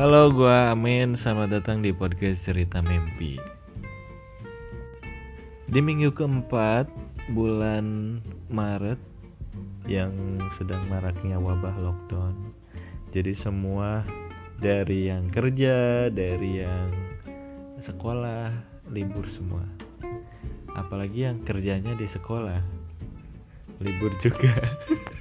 [0.00, 1.12] Halo, gua Amin.
[1.12, 3.36] Selamat datang di podcast Cerita Mimpi.
[5.68, 6.88] Di minggu keempat
[7.36, 8.16] bulan
[8.48, 8.96] Maret
[9.84, 12.32] yang sedang maraknya wabah lockdown.
[13.12, 14.00] Jadi semua
[14.56, 16.88] dari yang kerja, dari yang
[17.84, 18.56] sekolah
[18.88, 19.68] libur semua.
[20.80, 22.64] Apalagi yang kerjanya di sekolah
[23.84, 24.56] libur juga.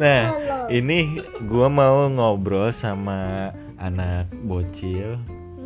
[0.00, 0.22] nah,
[0.68, 5.18] ini gua mau ngobrol sama anak bocil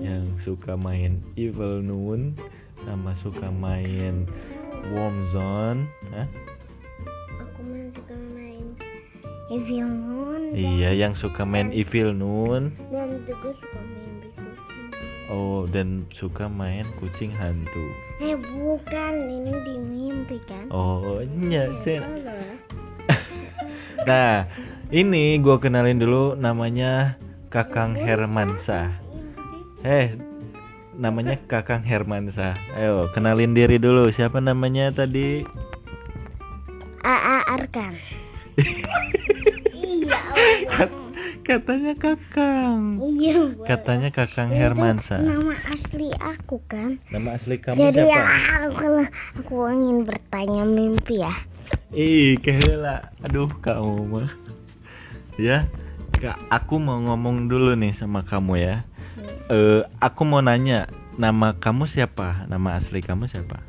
[0.03, 2.37] yang suka main Evil Noon
[2.83, 4.27] sama suka main
[4.91, 5.87] Warm Zone.
[6.11, 6.27] Hah?
[7.39, 8.67] Aku mah suka main
[9.49, 12.75] Evil Moon Iya, yang suka main Evil Noon.
[12.91, 14.03] dan juga suka main.
[15.33, 17.89] Oh, dan suka main kucing hantu.
[18.21, 20.69] Eh bukan, ini di mimpi kan?
[20.69, 21.73] Oh, iya.
[21.80, 22.52] Salah.
[24.02, 24.51] Nah,
[24.91, 27.16] ini gue kenalin dulu namanya
[27.52, 28.90] Kakang Hermansa.
[29.87, 30.16] Eh,
[30.96, 32.57] namanya Kakang Hermansa.
[32.74, 34.10] Ayo, kenalin diri dulu.
[34.10, 35.45] Siapa namanya tadi?
[37.02, 37.95] AA Arkan.
[39.74, 40.21] iya.
[41.43, 43.02] Katanya Kakang.
[43.02, 43.59] Iya.
[43.66, 45.18] Katanya Kakang Itu Hermansa.
[45.18, 47.02] Nama asli aku kan.
[47.10, 48.34] Nama asli kamu Jadi siapa?
[48.71, 48.87] aku,
[49.43, 51.34] aku ingin bertanya mimpi ya.
[51.92, 53.12] Ih, Kehela.
[53.20, 54.32] Aduh, kamu mah.
[55.37, 55.68] Ya,
[56.16, 58.76] Kak, aku mau ngomong dulu nih sama kamu ya.
[59.52, 60.88] Eh, aku mau nanya,
[61.20, 62.46] nama kamu siapa?
[62.48, 63.60] Nama asli kamu siapa?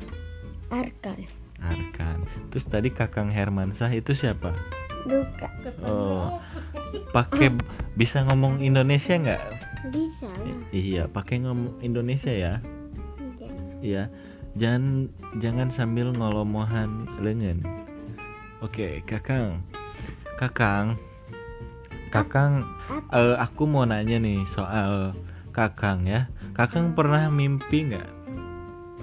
[0.72, 1.24] Arkan.
[1.60, 2.24] Arkan.
[2.48, 4.54] Terus tadi Kakang Hermansah itu siapa?
[5.04, 5.48] Duka.
[5.84, 6.40] Oh,
[7.12, 7.52] pakai
[7.98, 9.42] bisa ngomong Indonesia nggak?
[9.92, 10.56] Bisa lah.
[10.72, 12.62] Iya, pakai ngomong Indonesia ya.
[13.36, 13.50] Iya.
[13.84, 14.02] Iya.
[14.54, 15.10] Jangan
[15.42, 17.73] jangan sambil ngolomohan lengan.
[18.64, 19.60] Oke, Kakang.
[20.40, 20.96] Kakang.
[22.08, 23.12] Kakang, Apa?
[23.12, 25.12] eh, aku mau nanya nih soal
[25.52, 26.32] Kakang ya.
[26.56, 28.08] Kakang pernah mimpi nggak?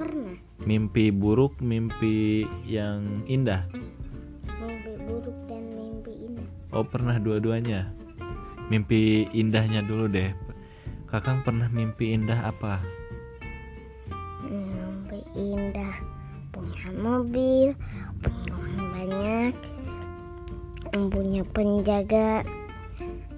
[0.01, 0.33] Pernah.
[0.65, 3.69] Mimpi buruk, mimpi yang indah.
[4.57, 6.47] Mimpi buruk dan mimpi indah.
[6.73, 7.93] Oh, pernah dua-duanya.
[8.65, 10.33] Mimpi indahnya dulu deh.
[11.05, 12.81] Kakang pernah mimpi indah apa?
[14.41, 16.01] Mimpi indah.
[16.49, 17.77] Punya mobil.
[18.25, 18.50] Punya
[19.11, 19.53] banyak.
[21.11, 22.47] Punya penjaga.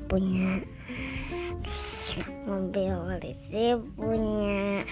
[0.05, 0.61] Punya
[2.45, 3.65] mobil polisi.
[3.97, 4.85] Punya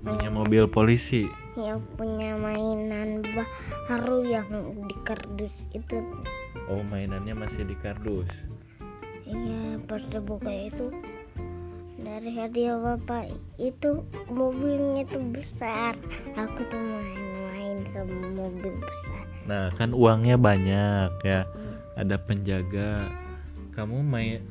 [0.00, 1.22] Punya mobil polisi.
[1.58, 4.48] yang punya mainan baru yang
[4.86, 5.98] di kardus itu
[6.70, 8.30] Oh, mainannya masih di kardus.
[9.26, 10.88] iya pas dibuka itu
[12.00, 14.00] dari hadiah bapak itu
[14.30, 15.98] mobilnya tuh besar
[16.32, 19.09] aku tuh main-main sama mobil besar
[19.50, 21.42] Nah, kan uangnya banyak ya.
[21.98, 23.02] Ada penjaga.
[23.74, 24.46] Kamu main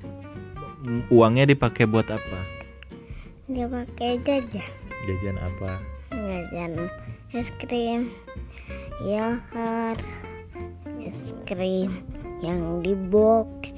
[1.11, 2.39] uangnya dipakai buat apa?
[3.49, 4.69] dia pakai jajan
[5.09, 5.71] Jajan apa?
[6.13, 6.71] jajan
[7.33, 8.13] es krim
[9.01, 9.99] yogurt
[11.01, 11.17] es
[11.49, 12.05] krim
[12.39, 13.73] yang di box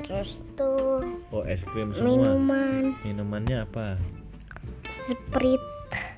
[0.00, 1.04] terus tuh
[1.34, 2.06] Oh, es krim semua.
[2.08, 3.98] minuman Minumannya apa?
[5.04, 5.66] sprite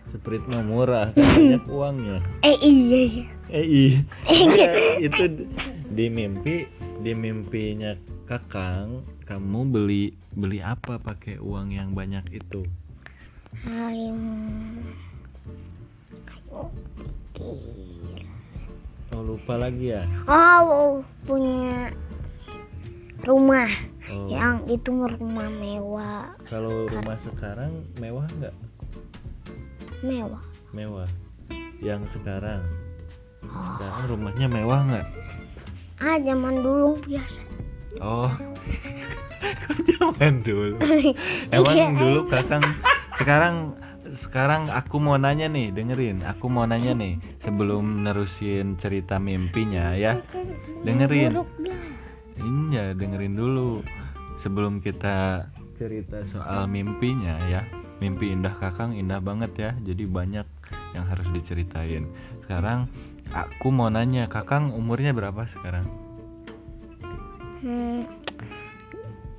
[0.06, 2.18] Sprite mah murah, kan banyak uangnya.
[2.40, 3.98] eh iya iya Eh, iya.
[4.26, 4.70] Iya,
[5.06, 5.46] itu d-
[5.88, 6.66] di mimpi,
[6.98, 7.94] di mimpinya
[8.24, 12.66] Kakang, kamu beli beli apa pakai uang yang banyak itu?
[13.62, 14.18] Ayam.
[19.12, 20.02] Oh, lupa lagi ya.
[20.26, 21.94] Oh, punya
[23.22, 23.70] rumah
[24.06, 28.54] Oh, yang itu rumah mewah, kalau rumah sekarang mewah nggak?
[30.06, 30.44] Mewah.
[30.70, 31.10] Mewah.
[31.82, 32.62] Yang sekarang.
[33.44, 33.76] Oh.
[33.76, 35.06] Sekarang rumahnya mewah nggak?
[35.98, 37.40] Ah, zaman dulu biasa.
[38.00, 38.30] Oh.
[39.88, 40.80] Zaman dulu.
[41.54, 42.64] Emang Iya, dulu Kakang
[43.20, 43.76] sekarang
[44.16, 46.22] sekarang aku mau nanya nih, dengerin.
[46.24, 50.20] Aku mau nanya nih sebelum nerusin cerita mimpinya ya.
[50.86, 51.42] Dengerin.
[52.36, 53.82] Iya, dengerin dulu
[54.40, 57.64] sebelum kita cerita soal mimpinya ya.
[57.96, 59.70] Mimpi indah Kakang indah banget ya.
[59.80, 60.46] Jadi banyak
[60.92, 62.04] yang harus diceritain.
[62.44, 62.88] Sekarang
[63.30, 65.88] aku mau nanya, Kakang umurnya berapa sekarang?
[67.60, 68.04] Hmm,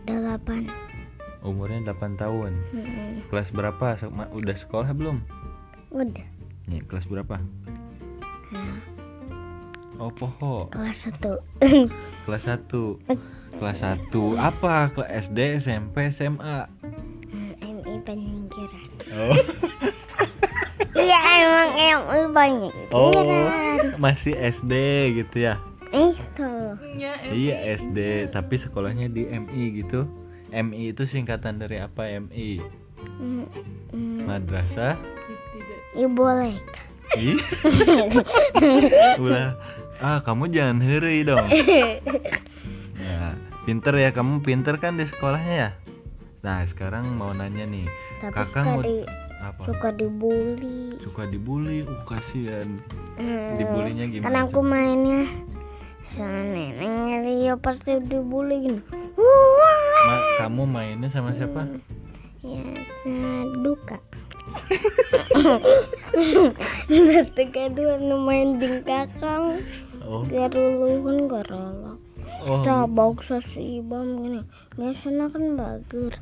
[0.04, 0.66] delapan.
[1.40, 2.52] Umurnya 8 tahun.
[2.74, 3.96] Hmm, Kelas berapa?
[4.34, 5.22] Udah sekolah belum?
[5.88, 6.28] udah.
[6.68, 7.40] Nih, kelas berapa?
[8.52, 8.80] Nah,
[9.98, 10.68] Oh, poho.
[10.70, 11.40] kelas satu.
[12.28, 13.00] Kelas 1.
[13.58, 14.92] Kelas 1 apa?
[14.94, 16.70] Kelas SD, SMP, SMA.
[18.08, 18.88] Penyingkiran.
[19.12, 19.36] Oh.
[20.98, 22.74] Iya emang MI banyak.
[22.90, 23.14] Oh,
[24.02, 24.74] masih SD
[25.22, 25.62] gitu ya?
[25.94, 26.74] Itu.
[27.30, 30.10] Iya SD, tapi sekolahnya di MI gitu.
[30.50, 32.62] MI itu singkatan dari apa MI
[33.18, 33.46] Mm,
[33.94, 34.98] mm, madrasah
[35.98, 36.54] boleh
[37.18, 37.42] ih
[39.22, 39.58] ulah
[39.98, 41.50] ah kamu jangan heri dong
[43.02, 43.34] ya
[43.66, 45.70] pinter ya kamu pinter kan di sekolahnya ya
[46.48, 47.84] nah sekarang mau nanya nih
[48.24, 48.96] tapi Kakak suka mau- di,
[49.44, 49.62] apa?
[49.68, 50.96] suka dibully.
[51.04, 51.84] Suka dibully?
[51.84, 52.80] Uh kasihan.
[53.20, 55.28] Hmm, dibulinya gimana aku mainnya
[56.16, 58.82] sama neneknya dia pasti dibully gini
[60.08, 61.68] Ma- kamu mainnya sama siapa?
[62.48, 62.64] Ya
[63.04, 64.00] sama duka.
[66.88, 69.60] Nanti kedua main ding kakang
[70.00, 70.24] oh.
[70.32, 71.97] Gak rolok
[72.48, 72.64] oh.
[72.64, 74.42] Kita bangsa si Ibam gini.
[74.80, 76.16] Biasanya kan bagus.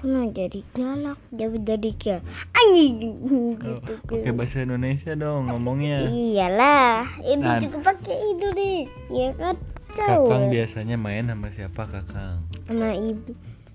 [0.00, 1.18] Sana jadi galak.
[1.32, 2.22] Jadi jadi kayak
[2.56, 3.16] Anjing.
[3.60, 3.92] Oh, gitu.
[4.08, 6.08] pakai bahasa Indonesia dong ngomongnya.
[6.08, 7.60] Iyalah Ini Nah.
[7.60, 8.80] juga pakai itu deh.
[9.12, 9.56] Ya kan?
[9.90, 12.38] Tahu kakang biasanya main sama siapa kakang?
[12.70, 13.32] Sama ibu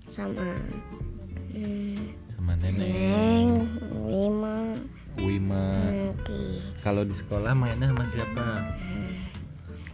[0.08, 0.48] Sama
[1.52, 2.00] hmm,
[2.34, 2.88] sama nenek.
[2.88, 3.48] Neng
[4.08, 4.56] Lima
[5.16, 5.88] Wima.
[6.12, 6.60] Oke.
[6.84, 8.44] Kalau di sekolah mainnya sama siapa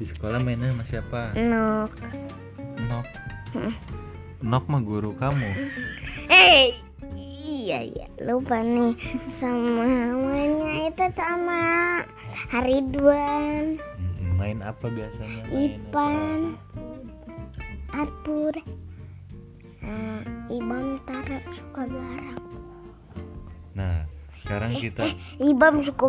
[0.03, 1.21] di sekolah mainnya sama siapa?
[1.39, 1.91] Nok.
[2.91, 3.07] Nok.
[3.55, 3.75] Hmm.
[4.43, 5.51] Nok mah guru kamu.
[6.27, 6.75] Eh
[7.43, 8.07] Iya iya.
[8.27, 8.99] Lupa nih.
[9.39, 9.87] Sama
[10.19, 11.63] mainnya itu sama
[12.51, 13.79] Haridwan
[14.43, 16.41] main apa biasanya main Ipan.
[17.95, 18.55] Arpur.
[19.83, 22.39] Uh, Ibam Tara suka apa?
[23.73, 24.05] nah
[24.45, 26.07] sekarang kita eh Ibam suka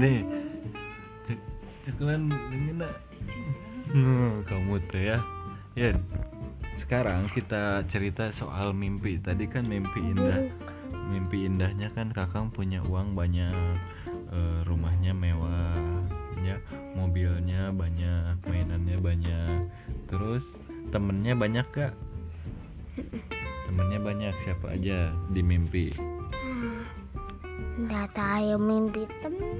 [0.00, 0.24] nih.
[1.28, 1.38] Cek
[1.86, 2.88] cekulan gimana
[3.92, 5.18] Hmm, kamu teh ya.
[5.76, 5.92] Ya
[6.80, 9.20] sekarang kita cerita soal mimpi.
[9.20, 10.48] Tadi kan mimpi indah.
[11.12, 13.52] Mimpi indahnya kan kakang punya uang banyak
[14.32, 15.76] eh, rumahnya mewah
[16.42, 16.56] ya
[16.96, 19.68] mobilnya banyak mainannya banyak.
[20.08, 20.44] Terus
[20.92, 21.92] temennya banyak gak
[23.64, 25.96] temennya banyak siapa aja di mimpi
[27.82, 29.56] Nggak tahu mimpi temen.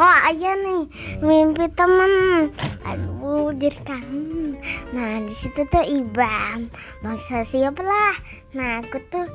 [0.00, 0.82] Oh ayah nih
[1.20, 2.12] mimpi temen.
[2.86, 4.56] Aduh jadi kangen.
[4.94, 6.72] Nah di situ tuh Ibam.
[7.04, 8.14] Bangsa siapa lah?
[8.56, 9.26] Nah aku tuh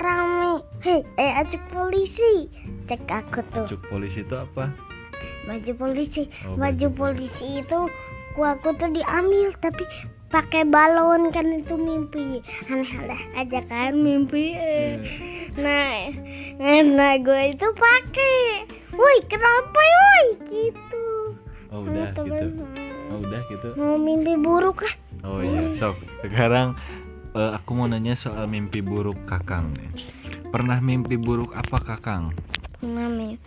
[0.00, 0.66] rame.
[0.82, 2.50] Hei eh ajak polisi.
[2.90, 3.66] Cek aku tuh.
[3.70, 4.72] Cuk polisi itu apa?
[5.46, 6.26] Baju polisi.
[6.46, 7.62] Oh, Baju polisi.
[7.62, 7.80] itu
[8.30, 9.82] Ku aku tuh diambil Tapi
[10.30, 12.42] pakai balon kan itu mimpi.
[12.70, 14.54] Aneh-aneh aja kan mimpi.
[14.54, 14.94] Eh.
[15.58, 16.14] Nah,
[16.84, 18.68] nah gue itu pakai.
[18.94, 20.26] Woi, kenapa woi?
[20.50, 21.00] Gitu.
[21.70, 22.46] oh udah gitu temen.
[23.14, 24.94] oh udah gitu Mau mimpi buruk kah?
[25.22, 26.74] oh iya sok sekarang
[27.32, 29.90] eh, aku mau nanya soal mimpi buruk kakang nih
[30.50, 32.34] pernah mimpi buruk apa kakang
[32.80, 33.38] Pernah mimpi.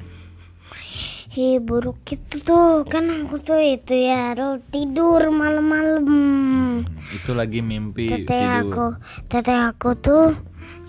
[1.34, 6.06] Hi buruk itu tuh kan aku tuh itu ya aduh, tidur malam-malam.
[6.06, 6.76] Hmm,
[7.10, 10.26] itu lagi mimpi Teteh aku, tidur teteh aku tuh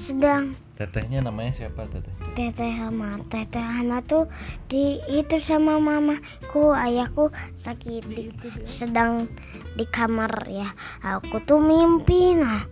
[0.05, 2.11] sedang tetehnya namanya siapa teteh?
[2.35, 4.26] Teteh Hama, Teteh Hama tuh
[4.67, 7.31] di itu sama mamaku, ayahku
[7.62, 8.35] sakit di,
[8.67, 9.31] sedang
[9.79, 10.75] di kamar ya.
[11.03, 12.67] Aku tuh mimpi nah.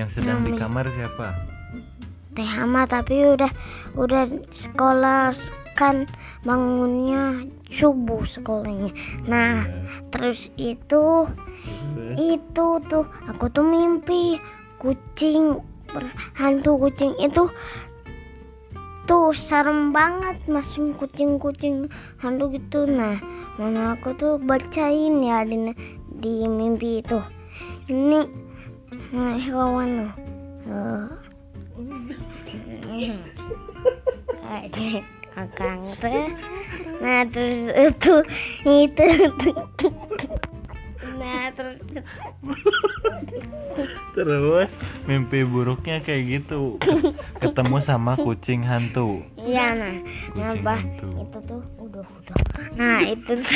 [0.00, 0.60] Yang sedang di Mami.
[0.60, 1.26] kamar siapa?
[2.36, 3.52] Teh Hama tapi udah
[3.96, 5.32] udah sekolah
[5.76, 6.08] kan
[6.44, 8.92] bangunnya subuh sekolahnya.
[9.28, 9.68] Nah
[10.12, 11.28] terus itu
[11.96, 14.36] Terus, itu tuh aku tuh mimpi
[14.80, 15.60] kucing
[16.34, 17.48] hantu kucing itu
[19.06, 21.86] tuh serem banget masih kucing-kucing
[22.18, 22.84] hantu gitu.
[22.90, 23.20] Nah
[23.56, 25.72] mama aku tuh bacain ya di
[26.20, 27.20] di mimpi itu.
[27.86, 28.20] Ini
[29.14, 30.12] nah, hewan loh
[30.66, 31.06] Eh,
[34.42, 34.88] ada
[35.38, 36.26] akang teh
[36.98, 38.14] nah terus itu
[38.66, 39.06] itu
[41.16, 41.80] nah terus
[44.16, 44.70] terus?
[45.04, 46.80] Mimpi buruknya kayak gitu.
[47.40, 49.20] Ketemu sama kucing hantu.
[49.36, 49.96] Iya nah.
[50.00, 51.08] Kucing nyabah hantu.
[51.20, 52.36] itu tuh udah udah.
[52.76, 53.48] Nah itu tuh.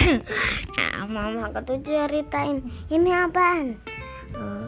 [0.76, 2.60] Nah, mama aku tuh ceritain
[2.92, 3.80] ini apaan?
[4.36, 4.66] Eh,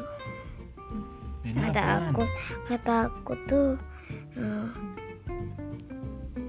[1.48, 2.02] ini kata apaan?
[2.08, 2.24] aku
[2.72, 3.68] kata aku tuh
[4.40, 4.68] eh,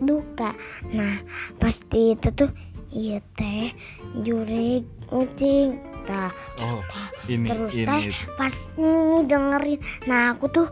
[0.04, 0.52] duka.
[0.96, 1.20] Nah
[1.60, 2.52] pasti itu tuh
[2.94, 3.74] iya teh
[4.24, 6.32] jurik kucing tah
[6.62, 6.82] oh
[7.28, 7.88] ini terus ini.
[7.88, 9.80] teh pas ini dengerin.
[10.08, 10.68] Nah aku tuh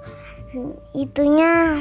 [0.92, 1.80] itunya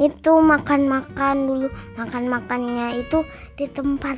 [0.00, 1.68] itu makan-makan dulu.
[2.00, 3.20] Makan-makannya itu
[3.60, 4.16] di tempat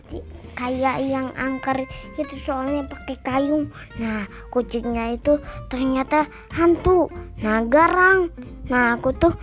[0.52, 1.88] kayak yang angker
[2.20, 3.64] itu soalnya pakai kayu
[3.96, 5.40] nah kucingnya itu
[5.72, 7.08] ternyata hantu.
[7.42, 8.30] Nah garang.
[8.68, 9.34] Nah aku tuh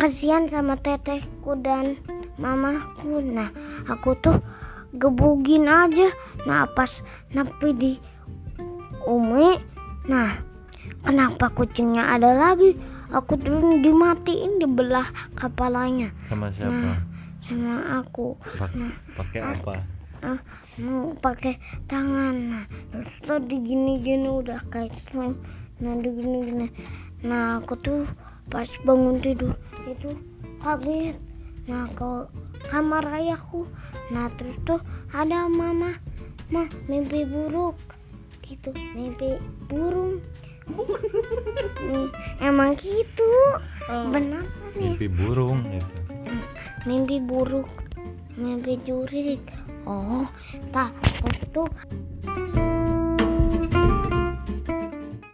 [0.00, 2.00] kasihan sama tetehku dan
[2.40, 3.20] mamaku.
[3.22, 3.52] Nah
[3.86, 4.40] aku tuh
[4.96, 6.10] gebugin aja.
[6.48, 6.90] Nah pas
[7.36, 7.92] napi di
[9.08, 9.56] umi.
[10.04, 10.36] Nah
[11.00, 12.76] kenapa kucingnya ada lagi?
[13.08, 16.12] Aku tuh dimatiin dibelah kepalanya.
[16.28, 16.76] Sama siapa?
[16.76, 17.00] Nah.
[17.48, 18.36] sama aku.
[18.76, 19.74] Nah pakai apa?
[20.20, 20.40] ah,
[20.76, 21.56] mau pakai
[21.88, 22.36] tangan.
[22.36, 25.40] Nah terus tuh digini-gini udah kayak slime.
[25.80, 26.68] Nah digini-gini.
[27.24, 28.04] Nah aku tuh
[28.52, 29.56] pas bangun tidur
[29.88, 30.12] itu
[30.60, 31.16] kaget.
[31.64, 32.28] Nah ke
[32.68, 33.64] kamar ayahku.
[34.12, 34.80] Nah terus tuh
[35.16, 35.96] ada mama.
[36.52, 37.76] Mah mimpi buruk
[38.48, 39.36] gitu mimpi
[39.68, 40.24] burung.
[42.44, 43.32] Emang gitu
[43.88, 44.44] benar
[44.76, 45.98] nih mimpi burung gitu
[46.84, 47.68] mimpi buruk
[48.36, 49.42] mimpi jurik
[49.88, 50.28] oh
[50.70, 50.92] tak
[51.56, 51.68] tuh